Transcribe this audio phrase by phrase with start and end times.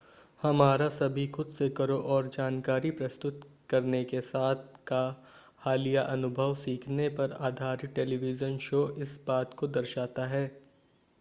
[0.39, 5.01] हमारा सभी खुद-से-करो और जानकारी प्रस्तुत करने के साथ का
[5.59, 10.45] हालिया अनुभव सीखने पर आधारित टेलीविज़न शो इस बात को दर्शाता है